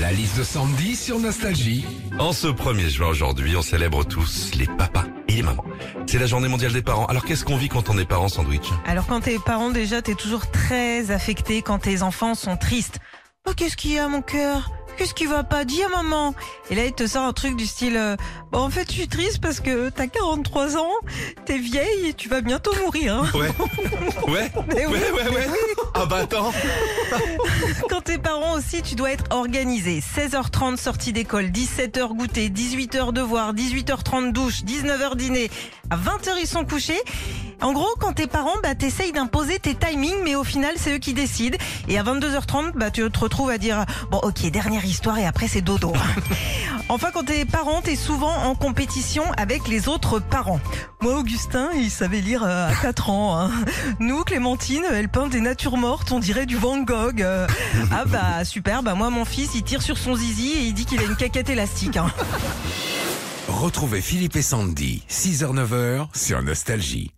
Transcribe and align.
La 0.00 0.12
liste 0.12 0.38
de 0.38 0.44
Sandy 0.44 0.96
sur 0.96 1.18
Nostalgie. 1.18 1.84
En 2.18 2.32
ce 2.32 2.46
1er 2.46 2.88
juin 2.88 3.08
aujourd'hui, 3.08 3.54
on 3.56 3.62
célèbre 3.62 4.04
tous 4.04 4.50
les 4.56 4.66
papas 4.66 5.04
et 5.28 5.32
les 5.34 5.42
mamans. 5.42 5.64
C'est 6.06 6.18
la 6.18 6.26
journée 6.26 6.48
mondiale 6.48 6.72
des 6.72 6.82
parents. 6.82 7.06
Alors 7.06 7.24
qu'est-ce 7.24 7.44
qu'on 7.44 7.56
vit 7.56 7.68
quand 7.68 7.90
on 7.90 7.98
est 7.98 8.04
parent 8.06 8.28
sandwich? 8.28 8.68
Alors 8.86 9.06
quand 9.06 9.20
t'es 9.20 9.38
parent 9.38 9.70
déjà, 9.70 10.00
t'es 10.00 10.14
toujours 10.14 10.50
très 10.50 11.10
affecté 11.10 11.62
quand 11.62 11.80
tes 11.80 12.02
enfants 12.02 12.34
sont 12.34 12.56
tristes. 12.56 12.98
Oh 13.48 13.52
qu'est-ce 13.56 13.76
qu'il 13.76 13.92
y 13.92 13.98
a 13.98 14.08
mon 14.08 14.22
cœur? 14.22 14.70
Qu'est-ce 14.96 15.14
qui 15.14 15.24
va 15.26 15.44
pas 15.44 15.64
Dis 15.64 15.82
à 15.82 15.88
maman? 15.88 16.34
Et 16.70 16.74
là 16.74 16.84
il 16.84 16.92
te 16.92 17.06
sort 17.06 17.24
un 17.24 17.32
truc 17.32 17.56
du 17.56 17.64
style 17.64 17.96
euh, 17.96 18.16
Bon 18.52 18.58
en 18.58 18.70
fait 18.70 18.86
je 18.88 18.92
suis 18.96 19.08
triste 19.08 19.40
parce 19.40 19.60
que 19.60 19.88
t'as 19.88 20.08
43 20.08 20.76
ans, 20.76 20.90
t'es 21.46 21.58
vieille 21.58 22.08
et 22.08 22.12
tu 22.14 22.28
vas 22.28 22.40
bientôt 22.42 22.72
mourir. 22.84 23.14
hein. 23.16 23.38
Ouais. 23.38 23.48
Ouais. 24.28 24.50
Mais 24.68 24.86
oui, 24.86 24.92
ouais, 24.92 25.22
ouais, 25.22 25.30
ouais. 25.30 25.46
Ah 25.94 26.06
bah 26.06 26.18
attends. 26.22 26.52
Quand 27.88 28.00
t'es 28.02 28.18
parent 28.18 28.54
aussi, 28.56 28.82
tu 28.82 28.94
dois 28.94 29.10
être 29.10 29.24
organisé. 29.30 30.00
16h30 30.00 30.76
sortie 30.76 31.12
d'école, 31.12 31.46
17h 31.46 32.16
goûter, 32.16 32.48
18h 32.48 33.12
devoir, 33.12 33.54
18h30 33.54 34.32
douche, 34.32 34.62
19h 34.62 35.16
dîner. 35.16 35.50
À 35.90 35.96
20h 35.96 36.30
ils 36.40 36.46
sont 36.46 36.64
couchés. 36.64 37.00
En 37.62 37.72
gros, 37.72 37.94
quand 37.98 38.14
t'es 38.14 38.26
parent, 38.26 38.54
bah 38.62 38.74
t'essayes 38.74 39.12
d'imposer 39.12 39.58
tes 39.58 39.74
timings, 39.74 40.16
mais 40.24 40.34
au 40.34 40.44
final 40.44 40.72
c'est 40.76 40.94
eux 40.94 40.98
qui 40.98 41.12
décident. 41.12 41.58
Et 41.88 41.98
à 41.98 42.02
22h30, 42.02 42.72
bah 42.74 42.90
tu 42.90 43.08
te 43.10 43.18
retrouves 43.18 43.50
à 43.50 43.58
dire 43.58 43.84
bon 44.10 44.18
ok 44.18 44.50
dernière 44.50 44.84
histoire 44.84 45.18
et 45.18 45.26
après 45.26 45.46
c'est 45.46 45.60
dodo. 45.60 45.92
enfin 46.88 47.08
quand 47.12 47.24
t'es 47.24 47.44
parent, 47.44 47.82
t'es 47.82 47.96
souvent 47.96 48.34
en 48.44 48.54
compétition 48.54 49.24
avec 49.36 49.68
les 49.68 49.88
autres 49.88 50.20
parents. 50.20 50.60
Moi 51.02 51.18
Augustin, 51.18 51.68
il 51.76 51.90
savait 51.90 52.20
lire 52.20 52.42
euh, 52.44 52.70
à 52.70 52.74
4 52.74 53.10
ans. 53.10 53.38
hein. 53.38 53.50
Nous 53.98 54.24
Clémentine, 54.24 54.84
elle 54.90 55.08
peint 55.10 55.28
des 55.28 55.40
natures 55.40 55.76
mortes, 55.76 56.12
on 56.12 56.18
dirait 56.18 56.46
du 56.46 56.56
Van 56.56 56.78
Gogh. 56.78 57.20
Euh, 57.20 57.46
ah 57.92 58.04
bah 58.06 58.44
super, 58.44 58.82
bah 58.82 58.94
moi 58.94 59.10
mon 59.10 59.24
fils 59.26 59.50
il 59.54 59.62
tire 59.64 59.82
sur 59.82 59.98
son 59.98 60.14
zizi 60.16 60.50
et 60.52 60.62
il 60.64 60.72
dit 60.74 60.86
qu'il 60.86 61.00
a 61.00 61.04
une 61.04 61.16
caquette 61.16 61.50
élastique. 61.50 61.98
hein. 61.98 62.10
Retrouvez 63.48 64.00
Philippe 64.00 64.36
et 64.36 64.42
Sandy, 64.42 65.02
6h-9h 65.10 66.06
sur 66.14 66.40
Nostalgie. 66.42 67.08